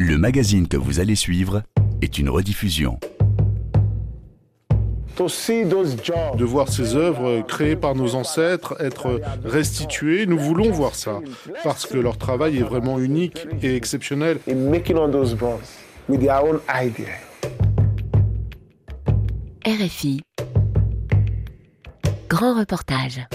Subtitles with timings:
[0.00, 1.64] Le magazine que vous allez suivre
[2.02, 3.00] est une rediffusion.
[5.18, 11.18] De voir ces œuvres créées par nos ancêtres être restituées, nous voulons voir ça,
[11.64, 14.38] parce que leur travail est vraiment unique et exceptionnel.
[19.66, 20.20] RFI.
[22.28, 23.26] Grand reportage.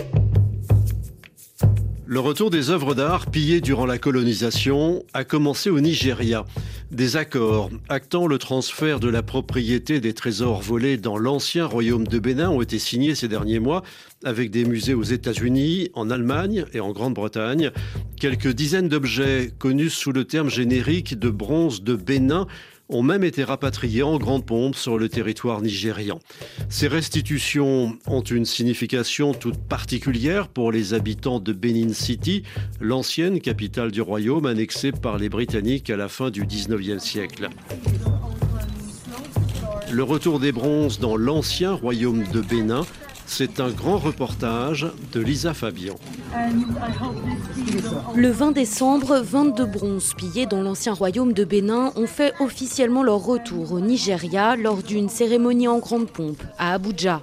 [2.13, 6.45] Le retour des œuvres d'art pillées durant la colonisation a commencé au Nigeria.
[6.91, 12.19] Des accords actant le transfert de la propriété des trésors volés dans l'ancien royaume de
[12.19, 13.81] Bénin ont été signés ces derniers mois
[14.23, 17.71] avec des musées aux États-Unis, en Allemagne et en Grande-Bretagne.
[18.15, 22.45] Quelques dizaines d'objets connus sous le terme générique de bronze de Bénin
[22.93, 26.19] ont même été rapatriés en grande pompe sur le territoire nigérian.
[26.69, 32.43] Ces restitutions ont une signification toute particulière pour les habitants de Benin City,
[32.79, 37.49] l'ancienne capitale du royaume annexée par les Britanniques à la fin du 19e siècle.
[39.91, 42.85] Le retour des bronzes dans l'ancien royaume de Bénin
[43.25, 45.95] c'est un grand reportage de Lisa Fabian.
[48.15, 53.23] Le 20 décembre, 22 bronzes pillés dans l'ancien royaume de Bénin ont fait officiellement leur
[53.23, 57.21] retour au Nigeria lors d'une cérémonie en grande pompe à Abuja.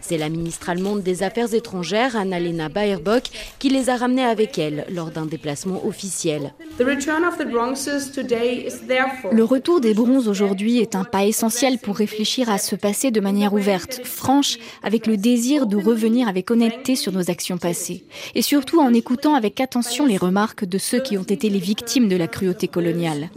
[0.00, 3.24] C'est la ministre allemande des Affaires étrangères, Annalena Baerbock,
[3.58, 6.52] qui les a ramenés avec elle lors d'un déplacement officiel.
[9.32, 13.20] Le retour des bronzes aujourd'hui est un pas essentiel pour réfléchir à se passer de
[13.20, 18.04] manière ouverte, franche, avec le désir de revenir avec honnêteté sur nos actions passées.
[18.34, 22.08] Et surtout en écoutant avec attention les remarques de ceux qui ont été les victimes
[22.08, 23.30] de la cruauté coloniale.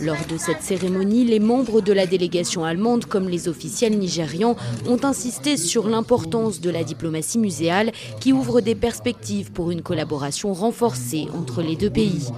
[0.00, 4.56] Lors de cette cérémonie, les membres de la délégation allemande comme les officiels nigérians
[4.86, 10.52] ont insisté sur l'importance de la diplomatie muséale qui ouvre des perspectives pour une collaboration
[10.52, 12.28] renforcée entre les deux pays.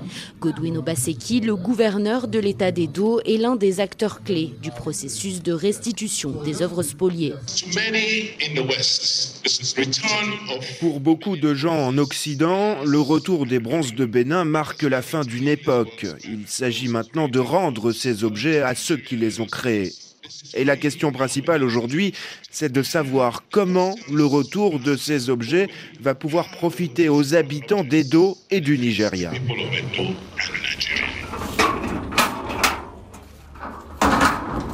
[0.40, 5.52] Godwin Obaseki, le gouverneur de l'État d'Edo, est l'un des acteurs clés du processus de
[5.52, 7.34] restitution des œuvres spoliées.
[10.80, 15.22] Pour beaucoup de gens en Occident, le retour des bronzes de Bénin marque la fin
[15.22, 16.06] d'une époque.
[16.24, 19.92] Il s'agit maintenant de rendre ces objets à ceux qui les ont créés.
[20.54, 22.12] Et la question principale aujourd'hui,
[22.50, 25.68] c'est de savoir comment le retour de ces objets
[26.00, 29.32] va pouvoir profiter aux habitants d'Edo et du Nigeria.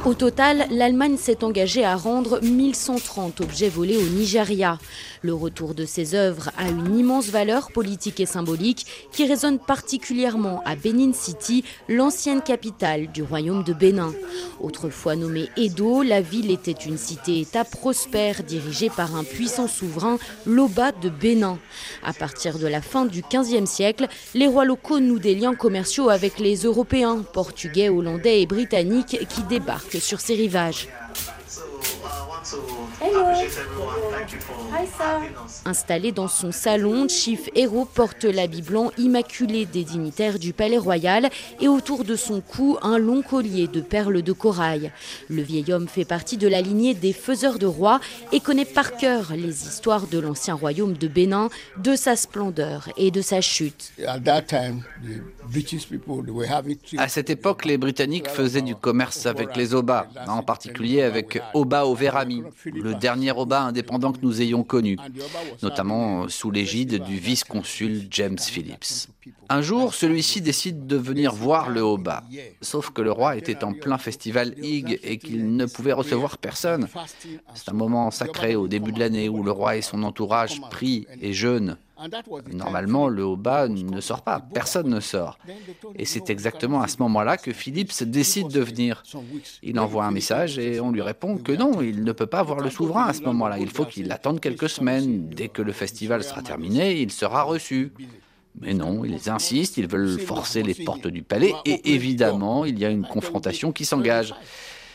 [0.08, 4.78] Au total, l'Allemagne s'est engagée à rendre 1130 objets volés au Nigeria.
[5.20, 10.62] Le retour de ces œuvres a une immense valeur politique et symbolique qui résonne particulièrement
[10.64, 14.14] à Benin City, l'ancienne capitale du royaume de Bénin.
[14.60, 20.92] Autrefois nommée Edo, la ville était une cité-État prospère dirigée par un puissant souverain, l'Oba
[20.92, 21.58] de Bénin.
[22.02, 26.08] À partir de la fin du XVe siècle, les rois locaux nouent des liens commerciaux
[26.08, 30.88] avec les Européens, portugais, hollandais et britanniques qui débarquent sur ses rivages.
[35.64, 41.30] Installé dans son salon, Chief Hero porte l'habit blanc immaculé des dignitaires du palais royal
[41.60, 44.92] et autour de son cou un long collier de perles de corail.
[45.28, 48.00] Le vieil homme fait partie de la lignée des faiseurs de rois
[48.32, 53.10] et connaît par cœur les histoires de l'ancien royaume de Bénin, de sa splendeur et
[53.10, 53.92] de sa chute.
[56.98, 61.86] À cette époque, les Britanniques faisaient du commerce avec les Oba, en particulier avec Oba
[61.86, 64.96] Overami, le dernier Oba indépendant que nous ayons connu,
[65.62, 69.08] notamment sous l'égide du vice-consul James Phillips.
[69.48, 72.22] Un jour, celui-ci décide de venir voir le Oba,
[72.60, 76.88] sauf que le roi était en plein festival Ig et qu'il ne pouvait recevoir personne.
[77.54, 81.06] C'est un moment sacré au début de l'année où le roi et son entourage prient
[81.20, 81.76] et jeûnent.
[82.52, 85.38] Normalement, le Oba ne sort pas, personne ne sort.
[85.96, 89.02] Et c'est exactement à ce moment-là que Philippe décide de venir.
[89.62, 92.60] Il envoie un message et on lui répond que non, il ne peut pas voir
[92.60, 93.58] le souverain à ce moment-là.
[93.58, 95.28] Il faut qu'il attende quelques semaines.
[95.28, 97.92] Dès que le festival sera terminé, il sera reçu.
[98.60, 102.84] Mais non, ils insistent, ils veulent forcer les portes du palais et évidemment, il y
[102.84, 104.34] a une confrontation qui s'engage.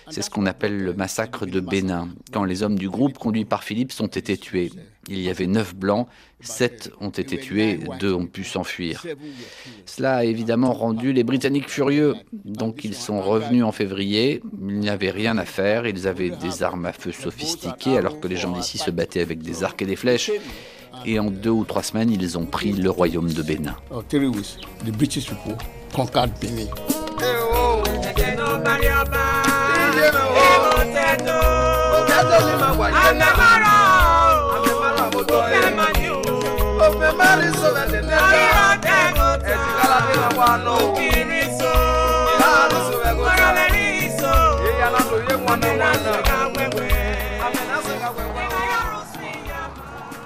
[0.10, 3.64] C'est ce qu'on appelle le massacre de Bénin, quand les hommes du groupe conduits par
[3.64, 4.72] Philippe ont été tués.
[5.10, 6.08] Il y avait neuf blancs,
[6.40, 9.06] sept ont été tués, deux ont pu s'enfuir.
[9.86, 12.16] Cela a évidemment rendu les Britanniques furieux,
[12.46, 16.64] donc ils sont revenus en février, il n'y avait rien à faire, ils avaient des
[16.64, 19.86] armes à feu sophistiquées alors que les gens d'ici se battaient avec des arcs et
[19.86, 20.32] des flèches.
[21.06, 23.76] Et en deux ou trois semaines, ils ont pris le royaume de Bénin.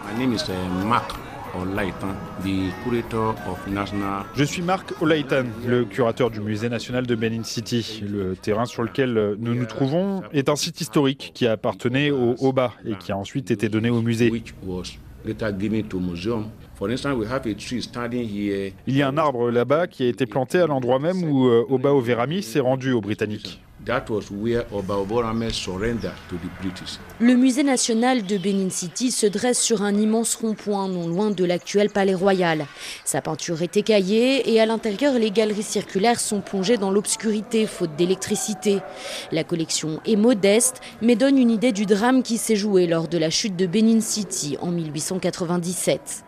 [0.03, 1.26] My name is uh, Mark.
[4.35, 8.03] Je suis Marc Olaitan, le curateur du musée national de Benin City.
[8.07, 12.73] Le terrain sur lequel nous nous trouvons est un site historique qui appartenait au Oba
[12.85, 14.31] et qui a ensuite été donné au musée.
[18.87, 21.65] Il y a un arbre là-bas qui a été planté à l'endroit même où euh,
[21.69, 23.61] Oba Overami s'est rendu aux Britanniques.
[27.21, 31.45] Le musée national de Benin City se dresse sur un immense rond-point non loin de
[31.45, 32.65] l'actuel palais royal.
[33.05, 37.95] Sa peinture est écaillée et à l'intérieur les galeries circulaires sont plongées dans l'obscurité faute
[37.95, 38.79] d'électricité.
[39.31, 43.17] La collection est modeste mais donne une idée du drame qui s'est joué lors de
[43.17, 46.25] la chute de Benin City en 1897.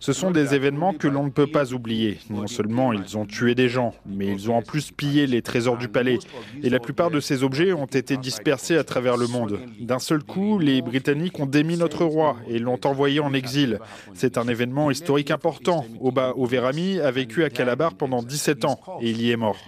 [0.00, 2.18] Ce sont des événements que l'on ne peut pas oublier.
[2.30, 5.57] Non seulement ils ont tué des gens, mais ils ont en plus pillé les trésors
[5.58, 6.18] du palais.
[6.62, 9.58] Et la plupart de ces objets ont été dispersés à travers le monde.
[9.80, 13.78] D'un seul coup, les Britanniques ont démis notre roi et l'ont envoyé en exil.
[14.14, 15.84] C'est un événement historique important.
[16.00, 19.58] Oba Overami a vécu à Calabar pendant 17 ans et il y est mort.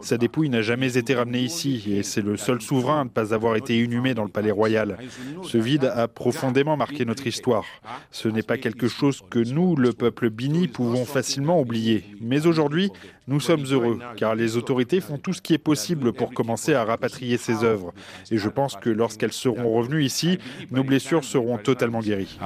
[0.00, 3.34] Sa dépouille n'a jamais été ramenée ici et c'est le seul souverain à ne pas
[3.34, 4.98] avoir été inhumé dans le palais royal.
[5.42, 7.64] Ce vide a profondément marqué notre histoire.
[8.10, 12.04] Ce n'est pas quelque chose que nous, le peuple bini, pouvons facilement oublier.
[12.20, 12.90] Mais aujourd'hui,
[13.28, 16.84] nous sommes heureux, car les autorités font tout ce qui est possible pour commencer à
[16.84, 17.92] rapatrier ces œuvres.
[18.30, 20.38] Et je pense que lorsqu'elles seront revenues ici,
[20.70, 22.36] nos blessures seront totalement guéries.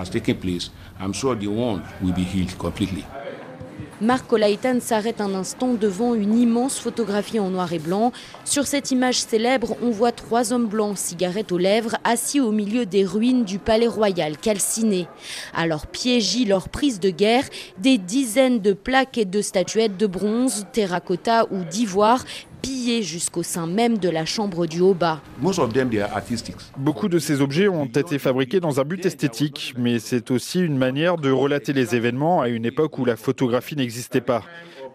[4.03, 8.13] Marc Olaitan s'arrête un instant devant une immense photographie en noir et blanc.
[8.45, 12.85] Sur cette image célèbre, on voit trois hommes blancs, cigarettes aux lèvres, assis au milieu
[12.85, 15.09] des ruines du palais royal calciné.
[15.55, 17.45] À leurs pieds leur prise de guerre,
[17.79, 22.23] des dizaines de plaques et de statuettes de bronze, terracotta ou d'ivoire
[22.63, 25.21] pillés jusqu'au sein même de la chambre du haut-bas.
[26.79, 30.77] Beaucoup de ces objets ont été fabriqués dans un but esthétique, mais c'est aussi une
[30.77, 34.43] manière de relater les événements à une époque où la photographie n'existait pas.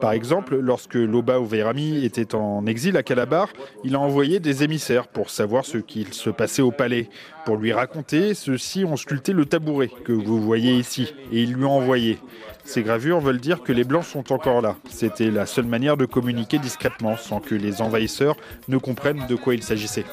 [0.01, 3.49] Par exemple, lorsque Loba Ouverami était en exil à Calabar,
[3.83, 7.07] il a envoyé des émissaires pour savoir ce qu'il se passait au palais.
[7.45, 11.65] Pour lui raconter, ceux-ci ont sculpté le tabouret que vous voyez ici et ils lui
[11.65, 12.17] ont envoyé.
[12.63, 14.75] Ces gravures veulent dire que les Blancs sont encore là.
[14.89, 18.37] C'était la seule manière de communiquer discrètement sans que les envahisseurs
[18.67, 20.05] ne comprennent de quoi il s'agissait.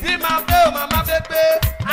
[0.00, 1.42] Si ma pe o mama pepe,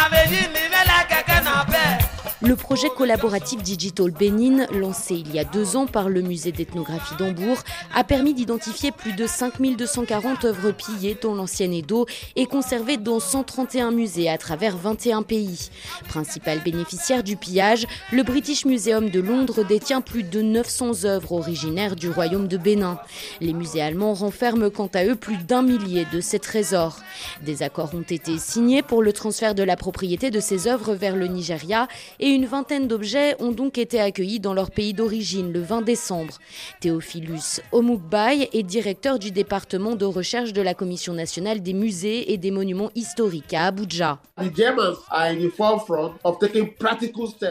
[0.02, 2.07] ave yi mi vela keke na pe.
[2.48, 7.16] Le projet collaboratif Digital Benin, lancé il y a deux ans par le musée d'ethnographie
[7.20, 7.58] d'Hambourg,
[7.94, 12.06] a permis d'identifier plus de 5240 œuvres pillées dans l'ancienne Edo
[12.38, 15.72] et conservées dans 131 musées à travers 21 pays.
[16.08, 21.98] Principal bénéficiaire du pillage, le British Museum de Londres détient plus de 900 œuvres originaires
[21.98, 22.98] du royaume de Bénin.
[23.42, 27.00] Les musées allemands renferment quant à eux plus d'un millier de ces trésors.
[27.42, 31.18] Des accords ont été signés pour le transfert de la propriété de ces œuvres vers
[31.18, 31.90] le Nigeria
[32.22, 36.36] et une vingtaine d'objets ont donc été accueillis dans leur pays d'origine le 20 décembre.
[36.80, 42.38] Théophilus Omukbai est directeur du département de recherche de la Commission nationale des musées et
[42.38, 44.20] des monuments historiques à Abuja.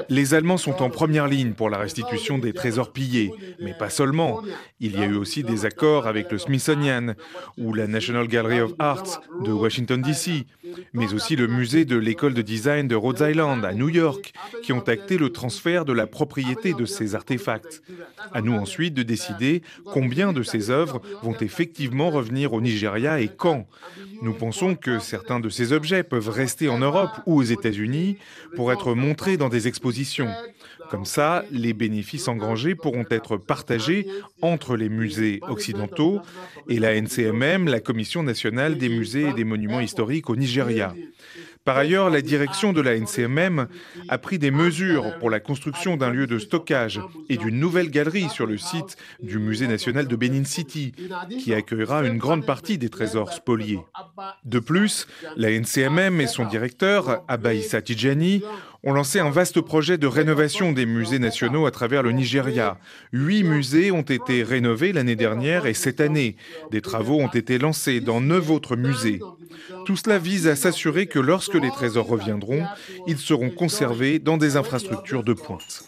[0.08, 4.42] Les Allemands sont en première ligne pour la restitution des trésors pillés, mais pas seulement.
[4.80, 7.14] Il y a eu aussi des accords avec le Smithsonian
[7.58, 10.46] ou la National Gallery of Arts de Washington, D.C.,
[10.92, 14.72] mais aussi le musée de l'école de design de Rhode Island à New York, qui
[14.72, 14.75] ont
[15.18, 17.82] le transfert de la propriété de ces artefacts.
[18.32, 23.28] À nous ensuite de décider combien de ces œuvres vont effectivement revenir au Nigeria et
[23.28, 23.66] quand.
[24.22, 28.18] Nous pensons que certains de ces objets peuvent rester en Europe ou aux États-Unis
[28.54, 30.30] pour être montrés dans des expositions.
[30.90, 34.06] Comme ça, les bénéfices engrangés pourront être partagés
[34.40, 36.20] entre les musées occidentaux
[36.68, 40.94] et la NCMM, la Commission nationale des musées et des monuments historiques au Nigeria.
[41.66, 43.66] Par ailleurs, la direction de la NCMM
[44.08, 48.28] a pris des mesures pour la construction d'un lieu de stockage et d'une nouvelle galerie
[48.28, 50.92] sur le site du Musée national de Benin City,
[51.40, 53.80] qui accueillera une grande partie des trésors spoliés.
[54.44, 58.44] De plus, la NCMM et son directeur, Abaïsa Tijani,
[58.86, 62.78] ont lancé un vaste projet de rénovation des musées nationaux à travers le Nigeria.
[63.12, 66.36] Huit musées ont été rénovés l'année dernière et cette année,
[66.70, 69.20] des travaux ont été lancés dans neuf autres musées.
[69.84, 72.64] Tout cela vise à s'assurer que lorsque les trésors reviendront,
[73.08, 75.84] ils seront conservés dans des infrastructures de pointe.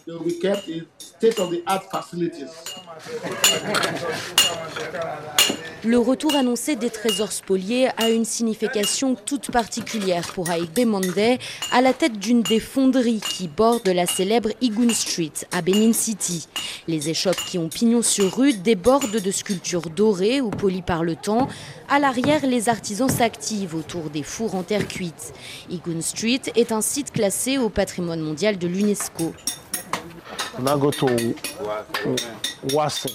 [5.85, 11.39] Le retour annoncé des trésors spoliés a une signification toute particulière pour Aïkbe Mandé,
[11.71, 16.47] à la tête d'une des fonderies qui borde la célèbre Igun Street à Benin City.
[16.89, 21.15] Les échoppes qui ont pignon sur rue débordent de sculptures dorées ou polies par le
[21.15, 21.47] temps.
[21.87, 25.33] À l'arrière, les artisans s'activent autour des fours en terre cuite.
[25.69, 29.33] Igun Street est un site classé au patrimoine mondial de l'UNESCO.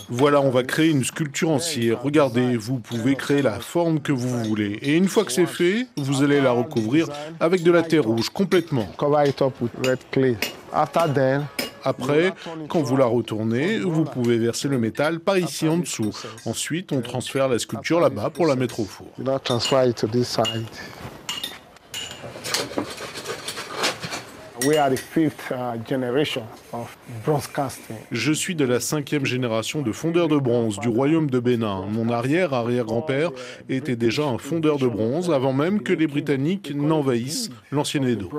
[0.09, 2.01] Voilà, on va créer une sculpture en cire.
[2.03, 4.79] Regardez, vous pouvez créer la forme que vous voulez.
[4.83, 7.09] Et une fois que c'est fait, vous allez la recouvrir
[7.41, 8.87] avec de la terre rouge complètement.
[11.87, 12.33] Après,
[12.69, 16.13] quand vous la retournez, vous pouvez verser le métal par ici en dessous.
[16.47, 19.09] Ensuite, on transfère la sculpture là-bas pour la mettre au four.
[28.13, 31.85] Je suis de la cinquième génération de fondeurs de bronze du royaume de Bénin.
[31.91, 33.31] Mon arrière-arrière-grand-père
[33.69, 38.31] était déjà un fondeur de bronze avant même que les Britanniques n'envahissent l'ancien Edo.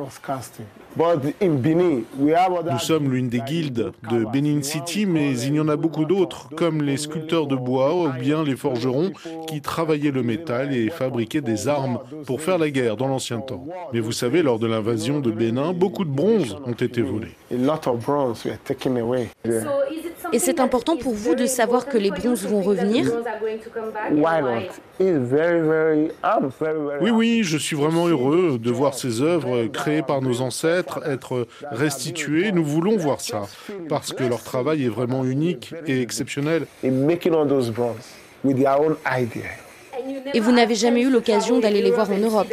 [0.98, 6.50] Nous sommes l'une des guildes de Benin City, mais il y en a beaucoup d'autres,
[6.56, 9.12] comme les sculpteurs de bois ou bien les forgerons
[9.48, 13.66] qui travaillaient le métal et fabriquaient des armes pour faire la guerre dans l'ancien temps.
[13.94, 17.36] Mais vous savez, lors de l'invasion de Bénin, beaucoup de bronze ont été volés.
[20.34, 23.12] Et c'est important pour vous de savoir que les bronzes vont revenir?
[27.02, 31.48] Oui, oui, je suis vraiment heureux de voir ces œuvres créées par nos ancêtres être
[31.72, 32.52] restituées.
[32.52, 33.44] Nous voulons voir ça
[33.88, 36.66] parce que leur travail est vraiment unique et exceptionnel.
[40.34, 42.48] Et vous n'avez jamais eu l'occasion d'aller les voir en Europe?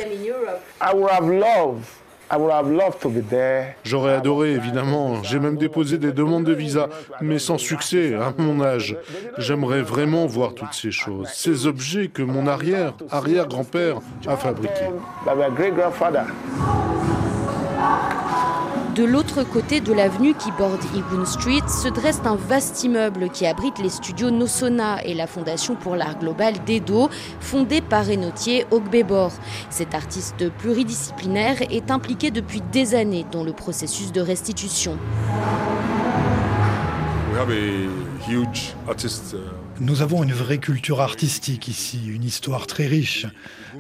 [3.85, 5.23] J'aurais adoré, évidemment.
[5.23, 6.89] J'ai même déposé des demandes de visa,
[7.21, 8.97] mais sans succès à mon âge.
[9.37, 14.89] J'aimerais vraiment voir toutes ces choses, ces objets que mon arrière, arrière-grand-père a fabriqués.
[18.95, 23.47] De l'autre côté de l'avenue qui borde Igun Street se dresse un vaste immeuble qui
[23.47, 27.09] abrite les studios Nosona et la Fondation pour l'art global d'Edo,
[27.41, 29.33] fondée par Enotier Ogbebor.
[29.71, 34.99] Cet artiste pluridisciplinaire est impliqué depuis des années dans le processus de restitution.
[39.81, 43.27] Nous avons une vraie culture artistique ici, une histoire très riche.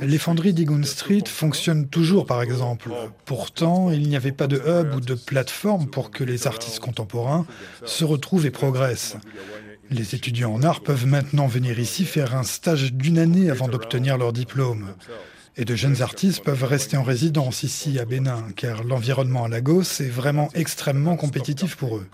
[0.00, 2.90] Les fonderies d'Igun Street fonctionnent toujours, par exemple.
[3.24, 7.46] Pourtant, il n'y avait pas de hub ou de plateforme pour que les artistes contemporains
[7.84, 9.16] se retrouvent et progressent.
[9.90, 14.16] Les étudiants en art peuvent maintenant venir ici faire un stage d'une année avant d'obtenir
[14.16, 14.94] leur diplôme.
[15.58, 20.00] Et de jeunes artistes peuvent rester en résidence ici à Bénin, car l'environnement à Lagos
[20.00, 22.06] est vraiment extrêmement compétitif pour eux.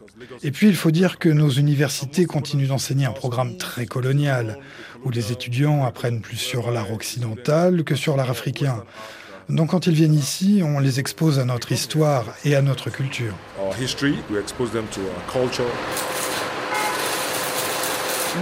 [0.42, 4.58] Et puis il faut dire que nos universités continuent d'enseigner un programme très colonial,
[5.04, 8.82] où les étudiants apprennent plus sur l'art occidental que sur l'art africain.
[9.48, 13.34] Donc quand ils viennent ici, on les expose à notre histoire et à notre culture.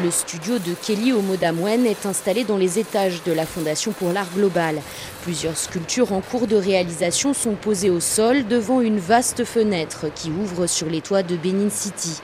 [0.03, 4.29] Le studio de Kelly Omodamwen est installé dans les étages de la Fondation pour l'art
[4.35, 4.81] global.
[5.23, 10.31] Plusieurs sculptures en cours de réalisation sont posées au sol devant une vaste fenêtre qui
[10.31, 12.21] ouvre sur les toits de Benin City.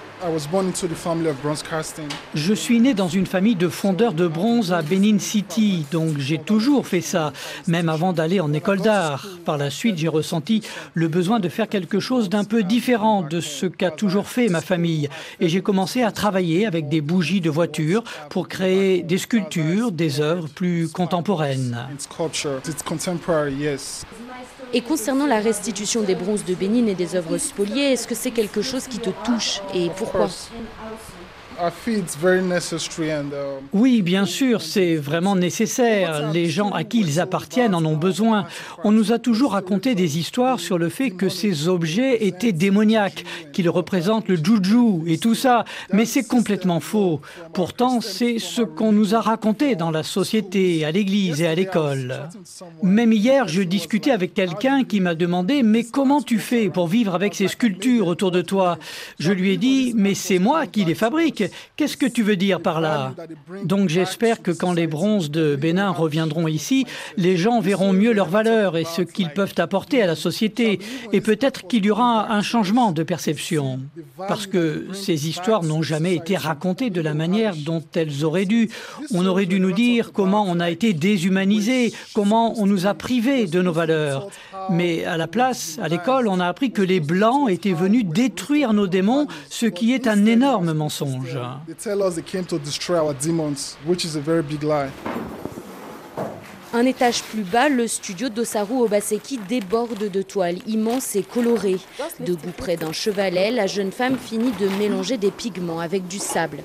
[2.35, 6.39] Je suis né dans une famille de fondeurs de bronze à Benin City, donc j'ai
[6.39, 7.33] toujours fait ça,
[7.67, 9.27] même avant d'aller en école d'art.
[9.45, 10.63] Par la suite, j'ai ressenti
[10.95, 14.61] le besoin de faire quelque chose d'un peu différent de ce qu'a toujours fait ma
[14.61, 15.09] famille.
[15.41, 20.21] Et j'ai commencé à travailler avec des bougies de voiture pour créer des sculptures, des
[20.21, 21.79] œuvres plus contemporaines.
[24.75, 28.31] Et concernant la restitution des bronzes de Bénin et des œuvres spoliées, est-ce que c'est
[28.31, 30.29] quelque chose qui te touche et pourquoi?
[33.73, 36.33] Oui, bien sûr, c'est vraiment nécessaire.
[36.33, 38.47] Les gens à qui ils appartiennent en ont besoin.
[38.83, 43.25] On nous a toujours raconté des histoires sur le fait que ces objets étaient démoniaques,
[43.53, 45.65] qu'ils représentent le juju et tout ça.
[45.93, 47.21] Mais c'est complètement faux.
[47.53, 52.29] Pourtant, c'est ce qu'on nous a raconté dans la société, à l'église et à l'école.
[52.83, 57.15] Même hier, je discutais avec quelqu'un qui m'a demandé Mais comment tu fais pour vivre
[57.15, 58.79] avec ces sculptures autour de toi?
[59.21, 61.45] Je lui ai dit Mais c'est moi qui les fabrique.
[61.77, 63.15] Qu'est-ce que tu veux dire par là
[63.65, 68.29] Donc j'espère que quand les bronzes de Bénin reviendront ici, les gens verront mieux leur
[68.29, 70.81] valeur et ce qu'ils peuvent apporter à la société.
[71.13, 73.81] Et peut-être qu'il y aura un changement de perception.
[74.17, 78.71] Parce que ces histoires n'ont jamais été racontées de la manière dont elles auraient dû.
[79.13, 83.47] On aurait dû nous dire comment on a été déshumanisé, comment on nous a privés
[83.47, 84.29] de nos valeurs.
[84.71, 88.73] Mais à la place, à l'école, on a appris que les Blancs étaient venus détruire
[88.73, 91.32] nos démons, ce qui est un énorme mensonge.
[91.67, 94.91] They tell us they came to destroy our demons, which is a very big lie.
[96.75, 101.77] Un étage plus bas, le studio d'Osaru Obaseki déborde de toiles immenses et colorées.
[102.21, 106.61] Debout près d'un chevalet, la jeune femme finit de mélanger des pigments avec du sable.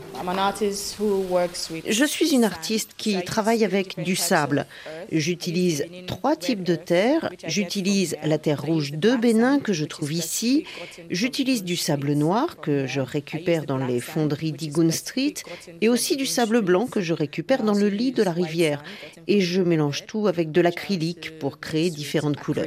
[1.86, 4.66] Je suis une artiste qui travaille avec du sable.
[5.12, 7.30] J'utilise trois types de terre.
[7.46, 10.64] J'utilise la terre rouge de Bénin que je trouve ici.
[11.10, 15.34] J'utilise du sable noir que je récupère dans les fonderies d'Igun Street
[15.82, 18.84] et aussi du sable blanc que je récupère dans le lit de la rivière.
[19.28, 22.66] Et je mélange tout avec de l'acrylique pour créer différentes couleurs.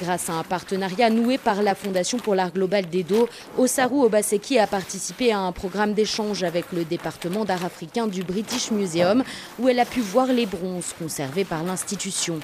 [0.00, 4.66] Grâce à un partenariat noué par la Fondation pour l'art global d'Edo, Osaru Obaseki a
[4.66, 9.22] participé à un programme d'échange avec le département d'art africain du British Museum,
[9.60, 12.40] où elle a pu voir les bronzes conservés par l'institution.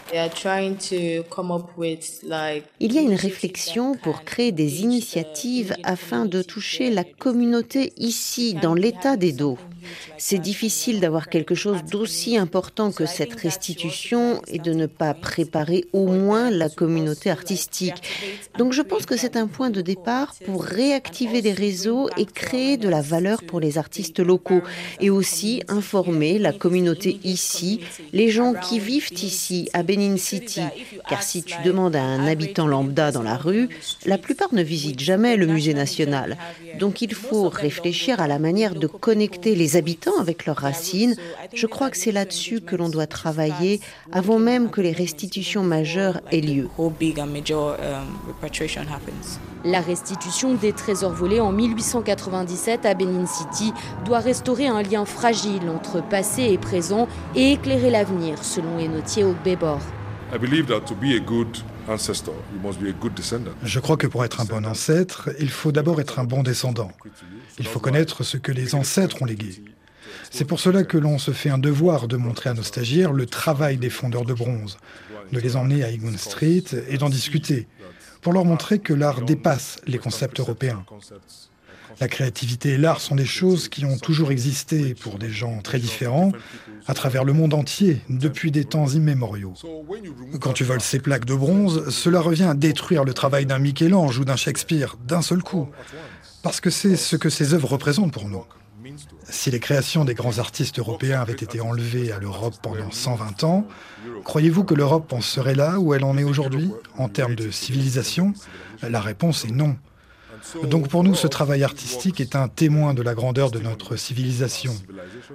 [2.81, 8.55] Il y a une réflexion pour créer des initiatives afin de toucher la communauté ici,
[8.55, 9.59] dans l'état d'Edo.
[10.19, 15.87] C'est difficile d'avoir quelque chose d'aussi important que cette restitution et de ne pas préparer
[15.93, 17.40] au moins la communauté artistique.
[18.59, 22.77] Donc je pense que c'est un point de départ pour réactiver des réseaux et créer
[22.77, 24.63] de la valeur pour les artistes locaux
[25.01, 27.81] et aussi informer la communauté ici,
[28.13, 30.63] les gens qui vivent ici à Benin City.
[31.09, 33.69] Car si tu demandes à un habitant lambda dans la rue,
[34.07, 36.37] la plupart ne visitent jamais le musée national.
[36.79, 41.17] Donc il faut réfléchir à la manière de connecter les habitants avec leurs racines.
[41.55, 43.81] Je crois que c'est là-dessus que l'on doit travailler
[44.13, 46.69] avant même que les restitutions majeures aient lieu.
[49.65, 53.73] La restitution des trésors volés en 1897 à Benin City
[54.05, 59.81] doit restaurer un lien fragile entre passé et présent et éclairer l'avenir, selon Enotier Ogbebor.
[63.65, 66.93] Je crois que pour être un bon ancêtre, il faut d'abord être un bon descendant.
[67.59, 69.63] Il faut connaître ce que les ancêtres ont légué.
[70.31, 73.27] C'est pour cela que l'on se fait un devoir de montrer à nos stagiaires le
[73.27, 74.79] travail des fondeurs de bronze,
[75.33, 77.67] de les emmener à Egon Street et d'en discuter,
[78.21, 80.85] pour leur montrer que l'art dépasse les concepts européens.
[81.99, 85.79] La créativité et l'art sont des choses qui ont toujours existé pour des gens très
[85.79, 86.33] différents
[86.87, 89.55] à travers le monde entier depuis des temps immémoriaux.
[90.41, 94.19] Quand tu voles ces plaques de bronze, cela revient à détruire le travail d'un Michel-Ange
[94.19, 95.69] ou d'un Shakespeare d'un seul coup,
[96.43, 98.45] parce que c'est ce que ces œuvres représentent pour nous.
[99.25, 103.67] Si les créations des grands artistes européens avaient été enlevées à l'Europe pendant 120 ans,
[104.25, 106.71] croyez-vous que l'Europe en serait là où elle en est aujourd'hui?
[106.97, 108.35] En termes de civilisation
[108.83, 109.77] La réponse est non.
[110.65, 114.75] Donc pour nous, ce travail artistique est un témoin de la grandeur de notre civilisation,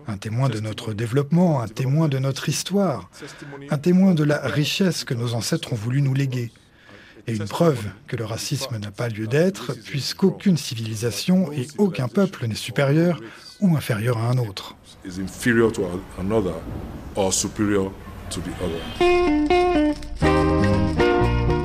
[0.08, 3.10] un témoin de notre développement, un témoin de notre histoire,
[3.70, 6.52] un témoin de la richesse que nos ancêtres ont voulu nous léguer.
[7.28, 12.46] Et une preuve que le racisme n'a pas lieu d'être, puisqu'aucune civilisation et aucun peuple
[12.46, 13.20] n'est supérieur
[13.60, 14.76] ou inférieur à un autre.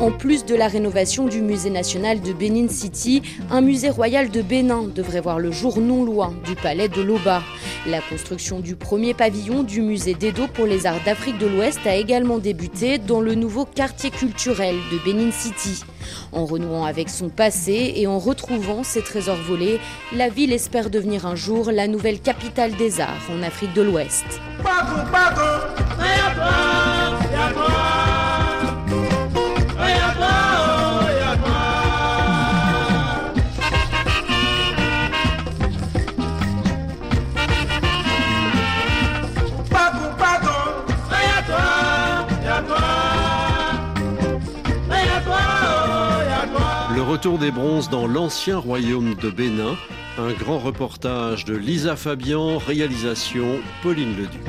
[0.00, 4.40] En plus de la rénovation du musée national de Benin City, un musée royal de
[4.40, 7.42] Bénin devrait voir le jour non loin du palais de l'Oba.
[7.86, 11.96] La construction du premier pavillon du musée d'Edo pour les arts d'Afrique de l'Ouest a
[11.96, 15.84] également débuté dans le nouveau quartier culturel de Benin City.
[16.32, 19.80] En renouant avec son passé et en retrouvant ses trésors volés,
[20.14, 24.24] la ville espère devenir un jour la nouvelle capitale des arts en Afrique de l'Ouest.
[46.98, 49.76] Retour des bronzes dans l'ancien royaume de Bénin.
[50.18, 54.40] Un grand reportage de Lisa Fabian, réalisation Pauline Leduc.